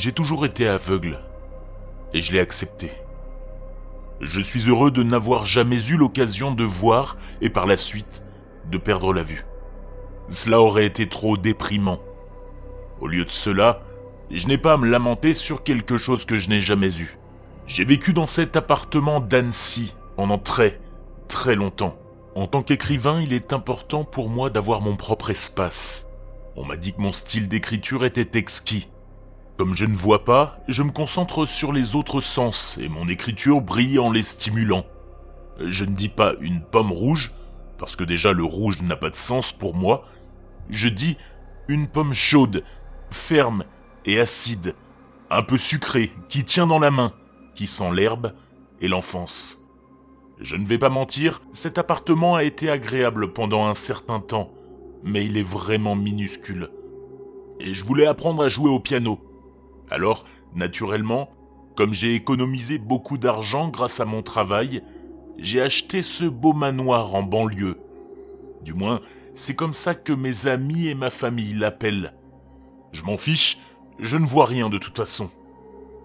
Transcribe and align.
J'ai 0.00 0.12
toujours 0.12 0.46
été 0.46 0.66
aveugle, 0.66 1.20
et 2.14 2.22
je 2.22 2.32
l'ai 2.32 2.40
accepté. 2.40 2.90
Je 4.22 4.40
suis 4.40 4.70
heureux 4.70 4.90
de 4.90 5.02
n'avoir 5.02 5.44
jamais 5.44 5.90
eu 5.90 5.98
l'occasion 5.98 6.54
de 6.54 6.64
voir 6.64 7.18
et 7.42 7.50
par 7.50 7.66
la 7.66 7.76
suite 7.76 8.24
de 8.70 8.78
perdre 8.78 9.12
la 9.12 9.22
vue. 9.22 9.44
Cela 10.30 10.62
aurait 10.62 10.86
été 10.86 11.06
trop 11.06 11.36
déprimant. 11.36 12.00
Au 13.02 13.08
lieu 13.08 13.26
de 13.26 13.30
cela, 13.30 13.82
je 14.30 14.46
n'ai 14.46 14.56
pas 14.56 14.72
à 14.72 14.76
me 14.78 14.88
lamenter 14.88 15.34
sur 15.34 15.62
quelque 15.62 15.98
chose 15.98 16.24
que 16.24 16.38
je 16.38 16.48
n'ai 16.48 16.62
jamais 16.62 16.98
eu. 16.98 17.18
J'ai 17.66 17.84
vécu 17.84 18.14
dans 18.14 18.26
cet 18.26 18.56
appartement 18.56 19.20
d'Annecy 19.20 19.94
pendant 20.16 20.38
très, 20.38 20.80
très 21.28 21.56
longtemps. 21.56 21.98
En 22.34 22.46
tant 22.46 22.62
qu'écrivain, 22.62 23.20
il 23.20 23.34
est 23.34 23.52
important 23.52 24.04
pour 24.04 24.30
moi 24.30 24.48
d'avoir 24.48 24.80
mon 24.80 24.96
propre 24.96 25.28
espace. 25.28 26.08
On 26.56 26.64
m'a 26.64 26.78
dit 26.78 26.94
que 26.94 27.02
mon 27.02 27.12
style 27.12 27.48
d'écriture 27.48 28.06
était 28.06 28.38
exquis. 28.38 28.88
Comme 29.60 29.76
je 29.76 29.84
ne 29.84 29.94
vois 29.94 30.24
pas, 30.24 30.58
je 30.68 30.82
me 30.82 30.90
concentre 30.90 31.44
sur 31.44 31.70
les 31.70 31.94
autres 31.94 32.22
sens 32.22 32.78
et 32.80 32.88
mon 32.88 33.10
écriture 33.10 33.60
brille 33.60 33.98
en 33.98 34.10
les 34.10 34.22
stimulant. 34.22 34.86
Je 35.58 35.84
ne 35.84 35.94
dis 35.94 36.08
pas 36.08 36.32
une 36.40 36.62
pomme 36.62 36.90
rouge, 36.90 37.34
parce 37.76 37.94
que 37.94 38.02
déjà 38.02 38.32
le 38.32 38.42
rouge 38.42 38.80
n'a 38.80 38.96
pas 38.96 39.10
de 39.10 39.16
sens 39.16 39.52
pour 39.52 39.74
moi. 39.74 40.06
Je 40.70 40.88
dis 40.88 41.18
une 41.68 41.88
pomme 41.88 42.14
chaude, 42.14 42.64
ferme 43.10 43.64
et 44.06 44.18
acide, 44.18 44.74
un 45.28 45.42
peu 45.42 45.58
sucrée, 45.58 46.10
qui 46.30 46.42
tient 46.46 46.66
dans 46.66 46.78
la 46.78 46.90
main, 46.90 47.12
qui 47.54 47.66
sent 47.66 47.92
l'herbe 47.92 48.32
et 48.80 48.88
l'enfance. 48.88 49.62
Je 50.40 50.56
ne 50.56 50.64
vais 50.64 50.78
pas 50.78 50.88
mentir, 50.88 51.42
cet 51.52 51.76
appartement 51.76 52.34
a 52.34 52.44
été 52.44 52.70
agréable 52.70 53.34
pendant 53.34 53.66
un 53.66 53.74
certain 53.74 54.20
temps, 54.20 54.54
mais 55.04 55.26
il 55.26 55.36
est 55.36 55.42
vraiment 55.42 55.96
minuscule. 55.96 56.70
Et 57.58 57.74
je 57.74 57.84
voulais 57.84 58.06
apprendre 58.06 58.42
à 58.42 58.48
jouer 58.48 58.70
au 58.70 58.80
piano. 58.80 59.20
Alors, 59.90 60.24
naturellement, 60.54 61.30
comme 61.76 61.94
j'ai 61.94 62.14
économisé 62.14 62.78
beaucoup 62.78 63.18
d'argent 63.18 63.68
grâce 63.68 64.00
à 64.00 64.04
mon 64.04 64.22
travail, 64.22 64.82
j'ai 65.38 65.60
acheté 65.60 66.02
ce 66.02 66.24
beau 66.24 66.52
manoir 66.52 67.14
en 67.14 67.22
banlieue. 67.22 67.78
Du 68.62 68.74
moins, 68.74 69.00
c'est 69.34 69.54
comme 69.54 69.74
ça 69.74 69.94
que 69.94 70.12
mes 70.12 70.46
amis 70.46 70.88
et 70.88 70.94
ma 70.94 71.10
famille 71.10 71.54
l'appellent. 71.54 72.14
Je 72.92 73.02
m'en 73.04 73.16
fiche, 73.16 73.58
je 73.98 74.16
ne 74.16 74.26
vois 74.26 74.46
rien 74.46 74.68
de 74.68 74.78
toute 74.78 74.96
façon. 74.96 75.30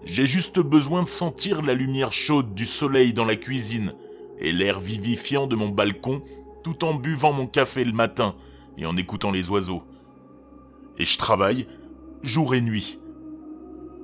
J'ai 0.04 0.26
juste 0.26 0.60
besoin 0.60 1.02
de 1.02 1.08
sentir 1.08 1.62
la 1.62 1.74
lumière 1.74 2.12
chaude 2.12 2.54
du 2.54 2.64
soleil 2.64 3.12
dans 3.12 3.24
la 3.24 3.36
cuisine 3.36 3.94
et 4.38 4.52
l'air 4.52 4.78
vivifiant 4.78 5.46
de 5.46 5.56
mon 5.56 5.68
balcon 5.68 6.22
tout 6.62 6.84
en 6.84 6.94
buvant 6.94 7.32
mon 7.32 7.46
café 7.46 7.84
le 7.84 7.92
matin 7.92 8.34
et 8.78 8.86
en 8.86 8.96
écoutant 8.96 9.30
les 9.30 9.50
oiseaux. 9.50 9.82
Et 10.98 11.04
je 11.04 11.18
travaille 11.18 11.66
jour 12.22 12.54
et 12.54 12.60
nuit. 12.60 12.98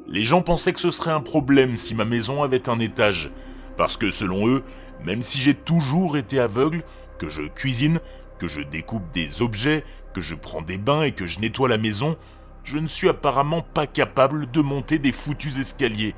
Les 0.08 0.24
gens 0.24 0.42
pensaient 0.42 0.72
que 0.72 0.80
ce 0.80 0.90
serait 0.90 1.12
un 1.12 1.20
problème 1.20 1.76
si 1.76 1.94
ma 1.94 2.04
maison 2.04 2.42
avait 2.42 2.68
un 2.68 2.80
étage, 2.80 3.30
parce 3.76 3.96
que 3.96 4.10
selon 4.10 4.48
eux, 4.48 4.64
même 5.04 5.22
si 5.22 5.40
j'ai 5.40 5.54
toujours 5.54 6.16
été 6.16 6.40
aveugle, 6.40 6.82
que 7.18 7.28
je 7.28 7.42
cuisine, 7.42 8.00
que 8.38 8.48
je 8.48 8.62
découpe 8.62 9.10
des 9.12 9.42
objets, 9.42 9.84
que 10.12 10.20
je 10.20 10.34
prends 10.34 10.62
des 10.62 10.78
bains 10.78 11.02
et 11.02 11.12
que 11.12 11.26
je 11.26 11.40
nettoie 11.40 11.68
la 11.68 11.78
maison, 11.78 12.16
je 12.64 12.78
ne 12.78 12.86
suis 12.86 13.08
apparemment 13.08 13.62
pas 13.62 13.86
capable 13.86 14.50
de 14.50 14.60
monter 14.60 14.98
des 14.98 15.12
foutus 15.12 15.58
escaliers. 15.58 16.14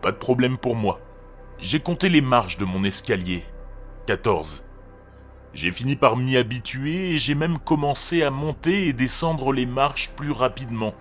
Pas 0.00 0.12
de 0.12 0.16
problème 0.16 0.56
pour 0.56 0.76
moi. 0.76 1.00
J'ai 1.58 1.80
compté 1.80 2.08
les 2.08 2.20
marches 2.20 2.58
de 2.58 2.64
mon 2.64 2.84
escalier. 2.84 3.44
14. 4.06 4.64
J'ai 5.54 5.70
fini 5.70 5.96
par 5.96 6.16
m'y 6.16 6.36
habituer 6.36 7.10
et 7.10 7.18
j'ai 7.18 7.34
même 7.34 7.58
commencé 7.58 8.22
à 8.22 8.30
monter 8.30 8.86
et 8.86 8.92
descendre 8.92 9.52
les 9.52 9.66
marches 9.66 10.10
plus 10.10 10.32
rapidement 10.32 10.94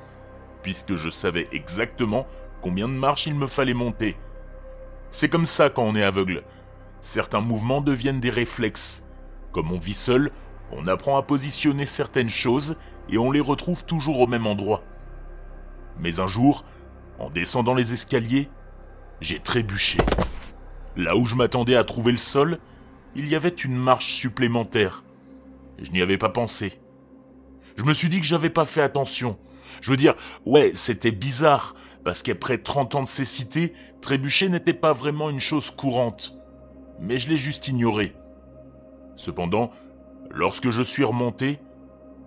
puisque 0.62 0.96
je 0.96 1.10
savais 1.10 1.48
exactement 1.52 2.28
combien 2.62 2.88
de 2.88 2.94
marches 2.94 3.28
il 3.28 3.36
me 3.36 3.48
fallait 3.48 3.74
monter. 3.74 4.18
C'est 5.10 5.30
comme 5.30 5.46
ça 5.46 5.70
quand 5.70 5.84
on 5.84 5.96
est 5.96 6.04
aveugle. 6.04 6.44
Certains 7.02 7.42
mouvements 7.42 7.82
deviennent 7.82 8.20
des 8.20 8.30
réflexes. 8.30 9.06
Comme 9.52 9.72
on 9.72 9.78
vit 9.78 9.94
seul, 9.94 10.32
on 10.72 10.88
apprend 10.88 11.18
à 11.18 11.24
positionner 11.24 11.86
certaines 11.86 12.30
choses 12.30 12.78
et 13.10 13.18
on 13.18 13.32
les 13.32 13.40
retrouve 13.40 13.86
toujours 13.86 14.20
au 14.20 14.28
même 14.28 14.48
endroit. 14.48 14.84
Mais 16.00 16.20
un 16.20 16.28
jour, 16.28 16.64
en 17.20 17.30
descendant 17.30 17.74
les 17.74 17.94
escaliers, 17.94 18.50
j'ai 19.20 19.40
trébuché. 19.40 20.00
Là 20.96 21.16
où 21.16 21.26
je 21.26 21.36
m'attendais 21.36 21.76
à 21.76 21.84
trouver 21.84 22.12
le 22.12 22.18
sol, 22.18 22.60
il 23.16 23.28
y 23.28 23.36
avait 23.36 23.50
une 23.50 23.76
marche 23.76 24.14
supplémentaire. 24.14 25.04
Je 25.82 25.92
n'y 25.92 26.02
avais 26.02 26.18
pas 26.18 26.30
pensé. 26.30 26.80
Je 27.76 27.84
me 27.84 27.94
suis 27.94 28.10
dit 28.10 28.20
que 28.20 28.26
j'avais 28.26 28.50
pas 28.50 28.66
fait 28.66 28.82
attention, 28.82 29.38
je 29.80 29.92
veux 29.92 29.98
dire, 29.98 30.16
ouais, 30.46 30.72
c'était 30.76 31.12
bizarre, 31.12 31.76
parce 32.04 32.24
qu'après 32.24 32.58
30 32.58 32.96
ans 32.96 33.04
de 33.04 33.08
cécité, 33.08 33.74
trébucher 34.02 34.50
n'était 34.50 34.74
pas 34.74 34.94
vraiment 34.94 35.30
une 35.30 35.40
chose 35.40 35.72
courante. 35.72 36.38
Mais 37.00 37.20
je 37.20 37.30
l'ai 37.30 37.38
juste 37.38 37.68
ignoré. 37.68 38.16
Cependant, 39.16 39.72
lorsque 40.30 40.72
je 40.72 40.82
suis 40.82 41.04
remonté, 41.04 41.60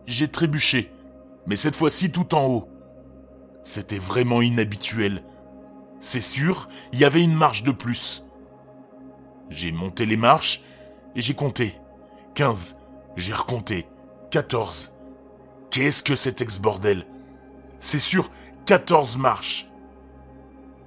j'ai 0.07 0.29
trébuché, 0.29 0.93
mais 1.47 1.57
cette 1.57 1.77
fois-ci 1.77 2.11
tout 2.11 2.35
en 2.35 2.47
haut. 2.47 2.69
C'était 3.63 3.99
vraiment 3.99 4.43
inhabituel. 4.43 5.25
C'est 6.01 6.21
sûr, 6.21 6.69
il 6.93 6.99
y 6.99 7.05
avait 7.05 7.23
une 7.23 7.35
marche 7.35 7.63
de 7.63 7.73
plus. 7.73 8.25
J'ai 9.51 9.73
monté 9.73 10.07
les 10.07 10.17
marches 10.17 10.63
et 11.17 11.23
j'ai 11.23 11.35
compté. 11.35 11.75
15. 12.35 12.77
J'ai 13.17 13.33
recompté. 13.33 13.87
14. 14.31 14.93
Qu'est-ce 15.71 16.03
que 16.03 16.17
cet 16.17 16.43
ex-bordel? 16.43 17.07
C'est 17.85 17.99
sûr, 17.99 18.31
14 18.65 19.19
marches. 19.19 19.69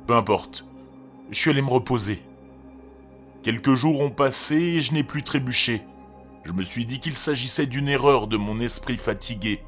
Peu 0.07 0.15
importe. 0.15 0.65
Je 1.29 1.39
suis 1.39 1.51
allé 1.51 1.61
me 1.61 1.69
reposer. 1.69 2.23
Quelques 3.43 3.75
jours 3.75 4.01
ont 4.01 4.09
passé 4.09 4.55
et 4.55 4.81
je 4.81 4.93
n'ai 4.93 5.03
plus 5.03 5.21
trébuché. 5.21 5.83
Je 6.43 6.53
me 6.53 6.63
suis 6.63 6.87
dit 6.87 6.99
qu'il 6.99 7.13
s'agissait 7.13 7.67
d'une 7.67 7.87
erreur 7.87 8.25
de 8.25 8.35
mon 8.35 8.59
esprit 8.59 8.97
fatigué. 8.97 9.63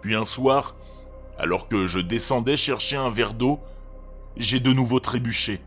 Puis 0.00 0.16
un 0.16 0.24
soir, 0.24 0.74
alors 1.38 1.68
que 1.68 1.86
je 1.86 2.00
descendais 2.00 2.56
chercher 2.56 2.96
un 2.96 3.08
verre 3.08 3.34
d'eau, 3.34 3.60
j'ai 4.36 4.58
de 4.58 4.72
nouveau 4.72 4.98
trébuché. 4.98 5.60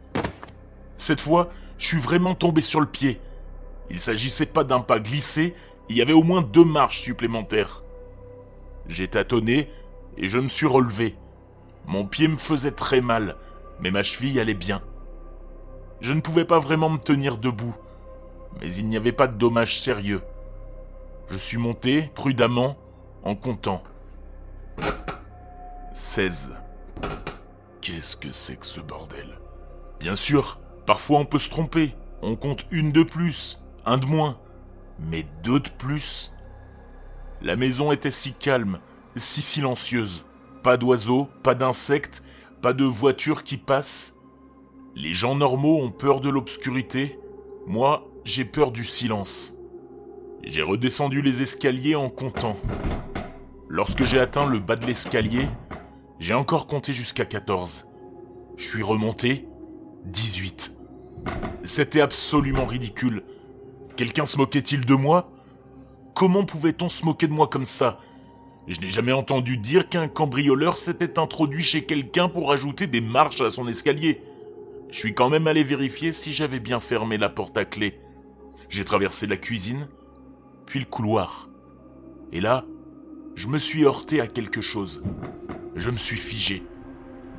Cette 0.97 1.21
fois, 1.21 1.49
je 1.77 1.87
suis 1.87 1.99
vraiment 1.99 2.35
tombé 2.35 2.59
sur 2.59 2.81
le 2.81 2.85
pied. 2.85 3.21
Il 3.89 4.01
s'agissait 4.01 4.45
pas 4.45 4.65
d'un 4.65 4.81
pas 4.81 4.99
glissé, 4.99 5.55
il 5.87 5.95
y 5.95 6.01
avait 6.01 6.11
au 6.11 6.23
moins 6.23 6.41
deux 6.41 6.65
marches 6.65 6.99
supplémentaires. 6.99 7.81
J'ai 8.87 9.07
tâtonné 9.07 9.69
et 10.17 10.29
je 10.29 10.39
me 10.39 10.47
suis 10.47 10.67
relevé. 10.67 11.15
Mon 11.85 12.05
pied 12.05 12.27
me 12.27 12.37
faisait 12.37 12.71
très 12.71 13.01
mal, 13.01 13.35
mais 13.79 13.91
ma 13.91 14.03
cheville 14.03 14.39
allait 14.39 14.53
bien. 14.53 14.81
Je 16.01 16.13
ne 16.13 16.21
pouvais 16.21 16.45
pas 16.45 16.59
vraiment 16.59 16.89
me 16.89 16.97
tenir 16.97 17.37
debout, 17.37 17.75
mais 18.59 18.73
il 18.73 18.87
n'y 18.87 18.97
avait 18.97 19.11
pas 19.11 19.27
de 19.27 19.37
dommages 19.37 19.79
sérieux. 19.81 20.21
Je 21.29 21.37
suis 21.37 21.57
monté 21.57 22.09
prudemment 22.15 22.77
en 23.23 23.35
comptant. 23.35 23.83
16. 25.93 26.55
Qu'est-ce 27.81 28.15
que 28.15 28.31
c'est 28.31 28.55
que 28.55 28.65
ce 28.65 28.79
bordel? 28.79 29.39
Bien 29.99 30.15
sûr, 30.15 30.59
parfois 30.85 31.19
on 31.19 31.25
peut 31.25 31.39
se 31.39 31.49
tromper. 31.49 31.95
On 32.21 32.35
compte 32.35 32.65
une 32.71 32.91
de 32.91 33.03
plus, 33.03 33.61
un 33.85 33.97
de 33.97 34.05
moins, 34.05 34.37
mais 34.99 35.25
deux 35.43 35.59
de 35.59 35.69
plus. 35.69 36.33
La 37.41 37.55
maison 37.55 37.91
était 37.91 38.11
si 38.11 38.33
calme 38.33 38.79
si 39.15 39.41
silencieuse. 39.41 40.25
Pas 40.63 40.77
d'oiseaux, 40.77 41.27
pas 41.43 41.55
d'insectes, 41.55 42.23
pas 42.61 42.73
de 42.73 42.83
voitures 42.83 43.43
qui 43.43 43.57
passent. 43.57 44.15
Les 44.95 45.13
gens 45.13 45.35
normaux 45.35 45.81
ont 45.81 45.91
peur 45.91 46.19
de 46.19 46.29
l'obscurité. 46.29 47.19
Moi, 47.67 48.09
j'ai 48.25 48.45
peur 48.45 48.71
du 48.71 48.83
silence. 48.83 49.55
J'ai 50.43 50.61
redescendu 50.61 51.21
les 51.21 51.41
escaliers 51.41 51.95
en 51.95 52.09
comptant. 52.09 52.55
Lorsque 53.67 54.03
j'ai 54.03 54.19
atteint 54.19 54.45
le 54.45 54.59
bas 54.59 54.75
de 54.75 54.85
l'escalier, 54.85 55.47
j'ai 56.19 56.33
encore 56.33 56.67
compté 56.67 56.93
jusqu'à 56.93 57.25
14. 57.25 57.87
Je 58.57 58.67
suis 58.67 58.83
remonté 58.83 59.47
18. 60.05 60.75
C'était 61.63 62.01
absolument 62.01 62.65
ridicule. 62.65 63.23
Quelqu'un 63.95 64.25
se 64.25 64.37
moquait-il 64.37 64.85
de 64.85 64.95
moi? 64.95 65.31
Comment 66.15 66.43
pouvait-on 66.43 66.89
se 66.89 67.05
moquer 67.05 67.27
de 67.27 67.33
moi 67.33 67.47
comme 67.47 67.65
ça? 67.65 67.99
Je 68.69 68.81
n'ai 68.81 68.91
jamais 68.91 69.11
entendu 69.11 69.57
dire 69.57 69.89
qu'un 69.89 70.07
cambrioleur 70.07 70.77
s'était 70.77 71.17
introduit 71.17 71.63
chez 71.63 71.85
quelqu'un 71.85 72.29
pour 72.29 72.51
ajouter 72.51 72.85
des 72.85 73.01
marches 73.01 73.41
à 73.41 73.49
son 73.49 73.67
escalier. 73.67 74.21
Je 74.91 74.99
suis 74.99 75.15
quand 75.15 75.29
même 75.29 75.47
allé 75.47 75.63
vérifier 75.63 76.11
si 76.11 76.33
j'avais 76.33 76.59
bien 76.59 76.79
fermé 76.79 77.17
la 77.17 77.29
porte 77.29 77.57
à 77.57 77.65
clé. 77.65 77.99
J'ai 78.69 78.85
traversé 78.85 79.25
la 79.25 79.37
cuisine, 79.37 79.87
puis 80.67 80.79
le 80.79 80.85
couloir. 80.85 81.49
Et 82.31 82.41
là, 82.41 82.63
je 83.33 83.47
me 83.47 83.57
suis 83.57 83.85
heurté 83.85 84.21
à 84.21 84.27
quelque 84.27 84.61
chose. 84.61 85.03
Je 85.75 85.89
me 85.89 85.97
suis 85.97 86.17
figé. 86.17 86.61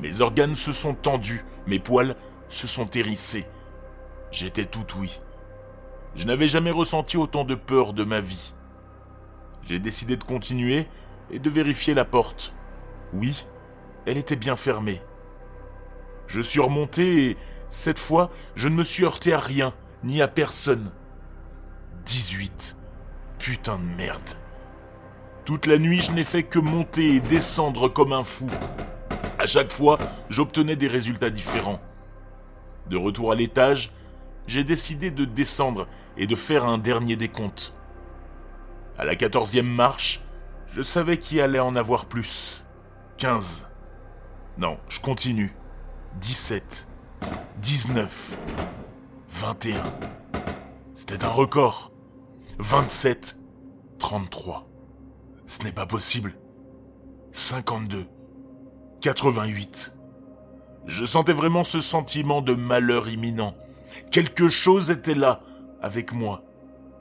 Mes 0.00 0.21
organes 0.23 0.56
se 0.56 0.73
sont 0.73 0.94
tendus, 0.94 1.44
mes 1.69 1.79
poils 1.79 2.17
se 2.49 2.67
sont 2.67 2.91
hérissés. 2.91 3.47
J'étais 4.33 4.65
tout 4.65 4.87
oui. 4.99 5.21
Je 6.17 6.26
n'avais 6.26 6.49
jamais 6.49 6.73
ressenti 6.73 7.17
autant 7.17 7.44
de 7.44 7.55
peur 7.55 7.93
de 7.93 8.03
ma 8.03 8.21
vie. 8.21 8.53
J'ai 9.62 9.79
décidé 9.79 10.17
de 10.17 10.25
continuer 10.25 10.88
et 11.32 11.38
de 11.38 11.50
vérifier 11.50 11.94
la 11.94 12.05
porte. 12.05 12.53
Oui, 13.12 13.47
elle 14.06 14.19
était 14.19 14.37
bien 14.37 14.56
fermée. 14.56 15.03
Je 16.27 16.41
suis 16.41 16.61
remonté 16.61 17.31
et, 17.31 17.37
cette 17.71 17.99
fois, 17.99 18.31
je 18.56 18.69
ne 18.69 18.75
me 18.75 18.85
suis 18.85 19.05
heurté 19.05 19.32
à 19.32 19.38
rien, 19.38 19.73
ni 20.03 20.23
à 20.23 20.29
personne. 20.29 20.91
18. 22.05 22.77
Putain 23.38 23.79
de 23.79 23.97
merde. 23.97 24.31
Toute 25.44 25.67
la 25.67 25.79
nuit, 25.79 26.00
je 26.00 26.12
n'ai 26.12 26.25
fait 26.25 26.43
que 26.43 26.59
monter 26.59 27.17
et 27.17 27.21
descendre 27.21 27.88
comme 27.88 28.12
un 28.12 28.25
fou. 28.25 28.49
À 29.38 29.47
chaque 29.47 29.73
fois, 29.73 29.99
j'obtenais 30.29 30.76
des 30.76 30.87
résultats 30.87 31.31
différents. 31.31 31.81
De 32.88 32.97
retour 32.97 33.33
à 33.33 33.37
l'étage, 33.37 33.93
j'ai 34.47 34.65
décidé 34.65 35.11
de 35.11 35.25
descendre 35.25 35.87
et 36.17 36.26
de 36.26 36.35
faire 36.35 36.65
un 36.65 36.79
dernier 36.79 37.17
décompte. 37.17 37.73
À 38.99 39.05
la 39.05 39.17
quatorzième 39.17 39.69
marche, 39.69 40.21
je 40.72 40.82
savais 40.82 41.19
qu'il 41.19 41.40
allait 41.40 41.58
en 41.58 41.75
avoir 41.75 42.06
plus. 42.06 42.64
15. 43.19 43.67
Non, 44.58 44.78
je 44.88 45.00
continue. 45.00 45.52
17. 46.20 46.88
19. 47.61 48.38
21. 49.28 49.82
C'était 50.94 51.25
un 51.25 51.31
record. 51.31 51.93
27. 52.58 53.38
33. 53.99 54.69
Ce 55.46 55.62
n'est 55.64 55.72
pas 55.72 55.87
possible. 55.87 56.34
52. 57.32 58.06
88. 59.00 59.96
Je 60.87 61.05
sentais 61.05 61.32
vraiment 61.32 61.64
ce 61.64 61.81
sentiment 61.81 62.43
de 62.43 62.55
malheur 62.55 63.08
imminent. 63.08 63.55
Quelque 64.11 64.49
chose 64.49 64.90
était 64.90 65.14
là, 65.14 65.43
avec 65.82 66.12
moi. 66.12 66.43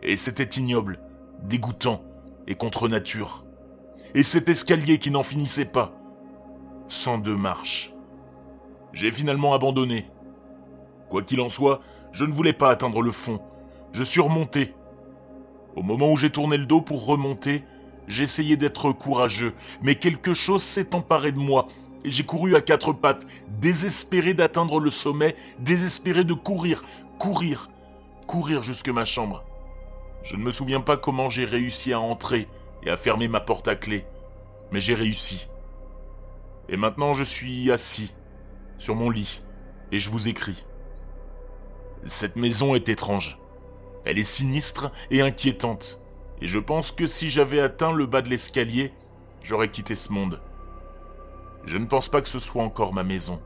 Et 0.01 0.17
c'était 0.17 0.59
ignoble, 0.59 0.99
dégoûtant 1.43 2.03
et 2.47 2.55
contre 2.55 2.87
nature. 2.87 3.45
Et 4.15 4.23
cet 4.23 4.49
escalier 4.49 4.97
qui 4.97 5.11
n'en 5.11 5.23
finissait 5.23 5.65
pas. 5.65 5.93
102 6.87 7.37
marches. 7.37 7.93
J'ai 8.91 9.11
finalement 9.11 9.53
abandonné. 9.53 10.07
Quoi 11.09 11.21
qu'il 11.21 11.41
en 11.41 11.49
soit, 11.49 11.81
je 12.11 12.25
ne 12.25 12.33
voulais 12.33 12.53
pas 12.53 12.71
atteindre 12.71 13.01
le 13.01 13.11
fond. 13.11 13.39
Je 13.93 14.03
suis 14.03 14.21
remonté. 14.21 14.73
Au 15.75 15.83
moment 15.83 16.11
où 16.11 16.17
j'ai 16.17 16.31
tourné 16.31 16.57
le 16.57 16.65
dos 16.65 16.81
pour 16.81 17.05
remonter, 17.05 17.63
j'ai 18.07 18.55
d'être 18.55 18.91
courageux, 18.91 19.53
mais 19.83 19.95
quelque 19.95 20.33
chose 20.33 20.63
s'est 20.63 20.95
emparé 20.95 21.31
de 21.31 21.37
moi, 21.37 21.67
et 22.03 22.09
j'ai 22.09 22.23
couru 22.23 22.55
à 22.55 22.61
quatre 22.61 22.91
pattes, 22.91 23.27
désespéré 23.61 24.33
d'atteindre 24.33 24.79
le 24.79 24.89
sommet, 24.89 25.35
désespéré 25.59 26.23
de 26.23 26.33
courir, 26.33 26.83
courir, 27.19 27.67
courir 28.25 28.63
jusque 28.63 28.89
ma 28.89 29.05
chambre. 29.05 29.43
Je 30.23 30.35
ne 30.35 30.41
me 30.41 30.51
souviens 30.51 30.81
pas 30.81 30.97
comment 30.97 31.29
j'ai 31.29 31.45
réussi 31.45 31.93
à 31.93 31.99
entrer 31.99 32.47
et 32.83 32.89
à 32.89 32.97
fermer 32.97 33.27
ma 33.27 33.39
porte 33.39 33.67
à 33.67 33.75
clé, 33.75 34.05
mais 34.71 34.79
j'ai 34.79 34.95
réussi. 34.95 35.47
Et 36.67 36.77
maintenant 36.77 37.13
je 37.13 37.23
suis 37.23 37.71
assis, 37.71 38.13
sur 38.77 38.95
mon 38.95 39.09
lit, 39.09 39.43
et 39.91 39.99
je 39.99 40.09
vous 40.09 40.27
écris. 40.27 40.65
Cette 42.05 42.35
maison 42.35 42.75
est 42.75 42.89
étrange. 42.89 43.39
Elle 44.05 44.17
est 44.17 44.23
sinistre 44.23 44.91
et 45.11 45.21
inquiétante. 45.21 46.01
Et 46.41 46.47
je 46.47 46.59
pense 46.59 46.91
que 46.91 47.05
si 47.05 47.29
j'avais 47.29 47.59
atteint 47.59 47.91
le 47.91 48.05
bas 48.05 48.21
de 48.21 48.29
l'escalier, 48.29 48.93
j'aurais 49.43 49.69
quitté 49.69 49.95
ce 49.95 50.11
monde. 50.11 50.41
Je 51.65 51.77
ne 51.77 51.85
pense 51.85 52.07
pas 52.07 52.21
que 52.21 52.29
ce 52.29 52.39
soit 52.39 52.63
encore 52.63 52.93
ma 52.93 53.03
maison. 53.03 53.41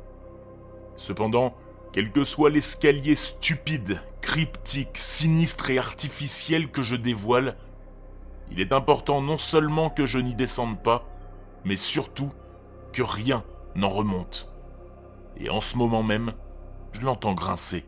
Cependant, 0.95 1.55
quel 1.91 2.11
que 2.11 2.23
soit 2.23 2.51
l'escalier 2.51 3.15
stupide, 3.15 3.99
cryptique, 4.21 4.97
sinistre 4.97 5.71
et 5.71 5.79
artificiel 5.79 6.69
que 6.69 6.83
je 6.83 6.95
dévoile, 6.95 7.57
il 8.51 8.59
est 8.59 8.71
important 8.71 9.21
non 9.21 9.37
seulement 9.37 9.89
que 9.89 10.05
je 10.05 10.19
n'y 10.19 10.35
descende 10.35 10.81
pas, 10.81 11.05
mais 11.65 11.75
surtout 11.75 12.31
que 12.91 13.01
rien 13.01 13.43
n'en 13.75 13.89
remonte. 13.89 14.51
Et 15.37 15.49
en 15.49 15.59
ce 15.59 15.77
moment 15.77 16.03
même, 16.03 16.33
je 16.91 17.01
l'entends 17.01 17.33
grincer. 17.33 17.85